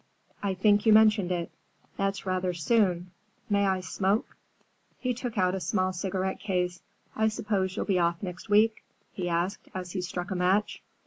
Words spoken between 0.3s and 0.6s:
"I